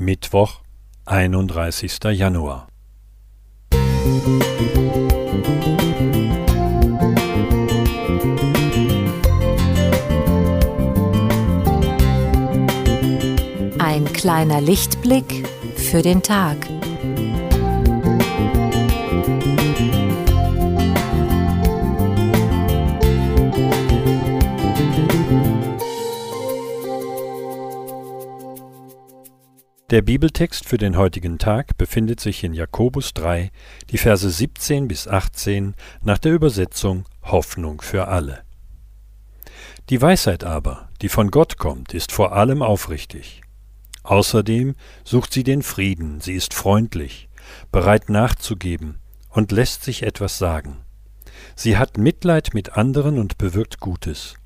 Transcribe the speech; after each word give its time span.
Mittwoch, 0.00 0.62
einunddreißigster 1.04 2.10
Januar. 2.10 2.68
Ein 13.78 14.10
kleiner 14.14 14.62
Lichtblick 14.62 15.46
für 15.76 16.00
den 16.00 16.22
Tag. 16.22 16.56
Der 29.90 30.02
Bibeltext 30.02 30.68
für 30.68 30.78
den 30.78 30.96
heutigen 30.96 31.38
Tag 31.38 31.76
befindet 31.76 32.20
sich 32.20 32.44
in 32.44 32.54
Jakobus 32.54 33.12
3, 33.12 33.50
die 33.90 33.98
Verse 33.98 34.30
17 34.30 34.86
bis 34.86 35.08
18 35.08 35.74
nach 36.04 36.18
der 36.18 36.32
Übersetzung 36.32 37.06
Hoffnung 37.24 37.80
für 37.80 38.06
alle. 38.06 38.44
Die 39.88 40.00
Weisheit 40.00 40.44
aber, 40.44 40.88
die 41.02 41.08
von 41.08 41.32
Gott 41.32 41.56
kommt, 41.56 41.92
ist 41.92 42.12
vor 42.12 42.36
allem 42.36 42.62
aufrichtig. 42.62 43.40
Außerdem 44.04 44.76
sucht 45.02 45.32
sie 45.32 45.42
den 45.42 45.64
Frieden, 45.64 46.20
sie 46.20 46.34
ist 46.34 46.54
freundlich, 46.54 47.28
bereit 47.72 48.10
nachzugeben 48.10 49.00
und 49.28 49.50
lässt 49.50 49.82
sich 49.82 50.04
etwas 50.04 50.38
sagen. 50.38 50.76
Sie 51.56 51.76
hat 51.76 51.98
Mitleid 51.98 52.54
mit 52.54 52.76
anderen 52.76 53.18
und 53.18 53.38
bewirkt 53.38 53.80
Gutes. 53.80 54.36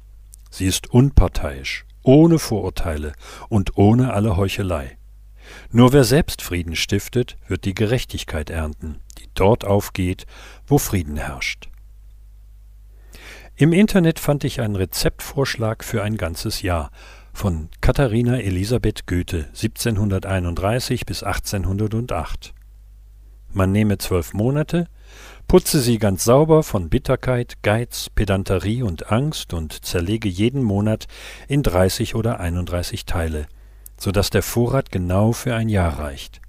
Sie 0.51 0.65
ist 0.65 0.91
unparteiisch, 0.91 1.85
ohne 2.03 2.39
Vorurteile 2.39 3.13
und 3.51 3.77
ohne 3.77 4.15
alle 4.15 4.39
Heuchelei. 4.39 4.97
Nur 5.77 5.93
wer 5.93 6.05
selbst 6.05 6.41
Frieden 6.41 6.77
stiftet, 6.77 7.37
wird 7.49 7.65
die 7.65 7.75
Gerechtigkeit 7.75 8.49
ernten, 8.49 9.01
die 9.19 9.29
dort 9.35 9.65
aufgeht, 9.65 10.25
wo 10.69 10.79
Frieden 10.79 11.17
herrscht. 11.17 11.69
Im 13.57 13.73
Internet 13.73 14.21
fand 14.21 14.45
ich 14.45 14.61
einen 14.61 14.77
Rezeptvorschlag 14.77 15.83
für 15.83 16.05
ein 16.05 16.17
ganzes 16.17 16.63
Jahr 16.63 16.93
von 17.33 17.71
Katharina 17.81 18.39
Elisabeth 18.39 19.09
Goethe 19.09 19.47
1731 19.47 21.07
bis 21.07 21.25
1808. 21.25 22.55
Man 23.53 23.73
nehme 23.73 23.99
zwölf 23.99 24.33
Monate, 24.33 24.87
putze 25.49 25.81
sie 25.81 25.99
ganz 25.99 26.23
sauber 26.23 26.63
von 26.63 26.89
Bitterkeit, 26.89 27.55
Geiz, 27.63 28.11
Pedanterie 28.15 28.85
und 28.85 29.11
Angst 29.11 29.53
und 29.53 29.85
zerlege 29.85 30.29
jeden 30.29 30.63
Monat 30.63 31.09
in 31.49 31.65
30 31.65 32.15
oder 32.15 32.39
31 32.39 33.07
Teile, 33.07 33.49
so 33.97 34.11
dass 34.11 34.31
der 34.31 34.43
Vorrat 34.43 34.91
genau 34.91 35.33
für 35.33 35.55
ein 35.55 35.69
Jahr 35.69 35.99
reicht. 35.99 36.41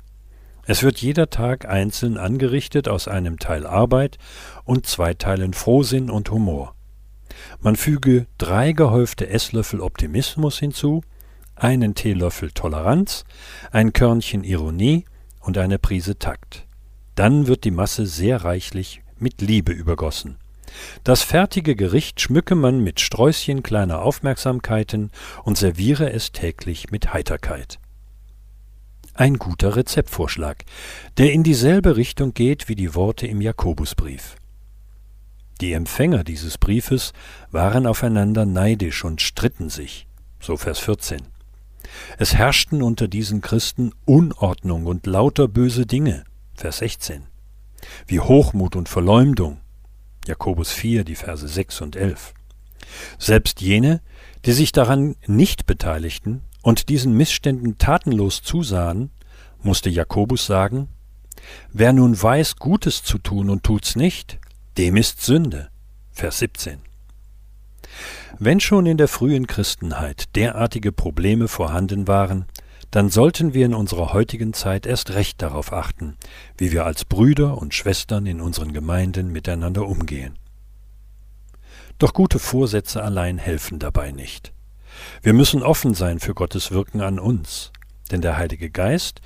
Es 0.67 0.81
wird 0.81 0.97
jeder 0.97 1.29
Tag 1.29 1.67
einzeln 1.67 2.17
angerichtet 2.17 2.87
aus 2.87 3.07
einem 3.07 3.37
Teil 3.37 3.67
Arbeit 3.67 4.17
und 4.63 4.87
zwei 4.87 5.13
Teilen 5.13 5.53
Frohsinn 5.53 6.09
und 6.09 6.31
Humor. 6.31 6.73
Man 7.59 7.75
füge 7.75 8.25
drei 8.37 8.71
gehäufte 8.71 9.29
Esslöffel 9.29 9.79
Optimismus 9.79 10.57
hinzu, 10.57 11.01
einen 11.55 11.95
Teelöffel 11.95 12.51
Toleranz, 12.51 13.25
ein 13.71 13.93
Körnchen 13.93 14.43
Ironie 14.43 15.05
und 15.39 15.57
eine 15.57 15.79
Prise 15.79 16.17
Takt. 16.17 16.65
Dann 17.13 17.47
wird 17.47 17.63
die 17.63 17.71
Masse 17.71 18.05
sehr 18.05 18.43
reichlich 18.43 19.01
mit 19.17 19.41
Liebe 19.41 19.71
übergossen. 19.71 20.37
Das 21.03 21.21
fertige 21.21 21.75
Gericht 21.75 22.19
schmücke 22.21 22.55
man 22.55 22.79
mit 22.83 22.99
Sträußchen 22.99 23.63
kleiner 23.63 24.01
Aufmerksamkeiten 24.01 25.11
und 25.43 25.57
serviere 25.57 26.11
es 26.11 26.31
täglich 26.31 26.91
mit 26.91 27.13
Heiterkeit. 27.13 27.79
Ein 29.13 29.37
guter 29.37 29.75
Rezeptvorschlag, 29.75 30.65
der 31.17 31.31
in 31.31 31.43
dieselbe 31.43 31.95
Richtung 31.95 32.33
geht 32.33 32.67
wie 32.67 32.75
die 32.75 32.95
Worte 32.95 33.27
im 33.27 33.39
Jakobusbrief. 33.39 34.35
Die 35.61 35.71
Empfänger 35.71 36.25
dieses 36.25 36.57
Briefes 36.57 37.13
waren 37.49 37.87
aufeinander 37.87 38.45
neidisch 38.45 39.05
und 39.05 39.21
stritten 39.21 39.69
sich, 39.69 40.07
so 40.41 40.57
Vers 40.57 40.79
14. 40.79 41.21
Es 42.17 42.35
herrschten 42.35 42.81
unter 42.81 43.07
diesen 43.07 43.39
Christen 43.39 43.93
Unordnung 44.03 44.85
und 44.85 45.05
lauter 45.05 45.47
böse 45.47 45.85
Dinge, 45.85 46.25
Vers 46.55 46.79
16, 46.79 47.23
wie 48.07 48.19
Hochmut 48.19 48.75
und 48.75 48.89
Verleumdung, 48.89 49.61
Jakobus 50.27 50.71
4, 50.71 51.03
die 51.03 51.15
Verse 51.15 51.47
6 51.47 51.81
und 51.81 51.95
11. 51.95 52.33
Selbst 53.17 53.61
jene, 53.61 54.01
die 54.45 54.51
sich 54.51 54.71
daran 54.71 55.15
nicht 55.25 55.65
beteiligten 55.65 56.41
und 56.61 56.89
diesen 56.89 57.15
Missständen 57.15 57.77
tatenlos 57.77 58.41
zusahen, 58.41 59.11
musste 59.61 59.89
Jakobus 59.89 60.45
sagen, 60.45 60.89
Wer 61.71 61.93
nun 61.93 62.21
weiß, 62.21 62.55
Gutes 62.57 63.03
zu 63.03 63.17
tun 63.17 63.49
und 63.49 63.63
tut's 63.63 63.95
nicht, 63.95 64.39
dem 64.77 64.97
ist 64.97 65.21
Sünde. 65.21 65.69
Vers 66.11 66.39
17. 66.39 66.79
Wenn 68.39 68.59
schon 68.59 68.85
in 68.85 68.97
der 68.97 69.07
frühen 69.07 69.47
Christenheit 69.47 70.35
derartige 70.35 70.91
Probleme 70.91 71.47
vorhanden 71.47 72.07
waren, 72.07 72.45
dann 72.95 73.09
sollten 73.09 73.53
wir 73.53 73.65
in 73.65 73.73
unserer 73.73 74.13
heutigen 74.13 74.53
Zeit 74.53 74.85
erst 74.85 75.15
recht 75.15 75.41
darauf 75.41 75.73
achten, 75.73 76.15
wie 76.57 76.71
wir 76.71 76.85
als 76.85 77.03
Brüder 77.03 77.57
und 77.57 77.73
Schwestern 77.73 78.25
in 78.25 78.39
unseren 78.39 78.71
Gemeinden 78.71 79.33
miteinander 79.33 79.85
umgehen. 79.85 80.39
Doch 81.99 82.13
gute 82.13 82.39
Vorsätze 82.39 83.03
allein 83.03 83.37
helfen 83.37 83.79
dabei 83.79 84.13
nicht. 84.13 84.53
Wir 85.21 85.33
müssen 85.33 85.61
offen 85.61 85.93
sein 85.93 86.21
für 86.21 86.33
Gottes 86.33 86.71
Wirken 86.71 87.01
an 87.01 87.19
uns, 87.19 87.73
denn 88.11 88.21
der 88.21 88.37
Heilige 88.37 88.69
Geist 88.69 89.19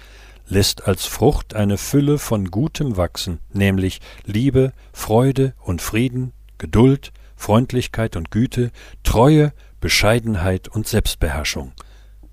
lässt 0.47 0.87
als 0.87 1.05
Frucht 1.05 1.53
eine 1.53 1.77
Fülle 1.77 2.17
von 2.17 2.49
Gutem 2.49 2.97
wachsen, 2.97 3.37
nämlich 3.53 4.01
Liebe, 4.25 4.73
Freude 4.93 5.53
und 5.59 5.83
Frieden, 5.83 6.33
Geduld, 6.57 7.11
Freundlichkeit 7.35 8.15
und 8.15 8.31
Güte, 8.31 8.71
Treue, 9.03 9.53
Bescheidenheit 9.79 10.69
und 10.69 10.87
Selbstbeherrschung. 10.87 11.73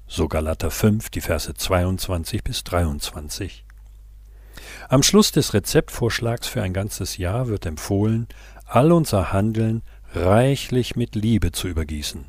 So 0.08 0.28
Galater 0.28 0.70
5, 0.70 1.10
die 1.10 1.20
Verse 1.20 1.52
22 1.52 2.44
bis 2.44 2.62
23. 2.64 3.64
Am 4.88 5.02
Schluss 5.02 5.32
des 5.32 5.52
Rezeptvorschlags 5.52 6.46
für 6.46 6.62
ein 6.62 6.72
ganzes 6.72 7.16
Jahr 7.16 7.48
wird 7.48 7.66
empfohlen, 7.66 8.28
all 8.66 8.92
unser 8.92 9.32
Handeln 9.32 9.82
reichlich 10.14 10.94
mit 10.94 11.16
Liebe 11.16 11.50
zu 11.50 11.66
übergießen. 11.66 12.26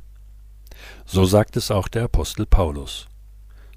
So 1.06 1.26
sagt 1.26 1.56
es 1.56 1.70
auch 1.70 1.88
der 1.88 2.06
Apostel 2.06 2.48
Paulus. 2.48 3.08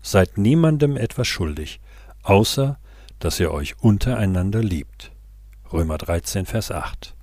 Seid 0.02 0.38
niemandem 0.38 0.96
etwas 0.96 1.28
schuldig, 1.28 1.78
außer 2.22 2.78
dass 3.18 3.38
ihr 3.38 3.52
euch 3.52 3.78
untereinander 3.80 4.62
liebt. 4.62 5.12
Römer 5.70 5.98
13, 5.98 6.46
Vers 6.46 6.70
8. 6.70 7.14